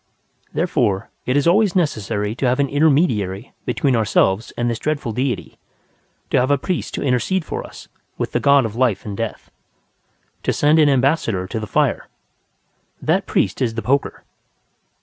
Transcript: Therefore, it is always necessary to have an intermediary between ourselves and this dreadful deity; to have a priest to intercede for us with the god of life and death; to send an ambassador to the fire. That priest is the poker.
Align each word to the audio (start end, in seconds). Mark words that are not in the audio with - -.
Therefore, 0.51 1.11
it 1.27 1.37
is 1.37 1.45
always 1.45 1.75
necessary 1.75 2.33
to 2.33 2.47
have 2.47 2.59
an 2.59 2.69
intermediary 2.69 3.53
between 3.67 3.95
ourselves 3.95 4.51
and 4.57 4.67
this 4.67 4.79
dreadful 4.79 5.11
deity; 5.11 5.59
to 6.31 6.39
have 6.39 6.49
a 6.49 6.57
priest 6.57 6.95
to 6.95 7.03
intercede 7.03 7.45
for 7.45 7.63
us 7.63 7.87
with 8.17 8.31
the 8.31 8.39
god 8.39 8.65
of 8.65 8.75
life 8.75 9.05
and 9.05 9.15
death; 9.15 9.51
to 10.41 10.51
send 10.51 10.79
an 10.79 10.89
ambassador 10.89 11.45
to 11.45 11.59
the 11.59 11.67
fire. 11.67 12.07
That 12.99 13.27
priest 13.27 13.61
is 13.61 13.75
the 13.75 13.83
poker. 13.83 14.23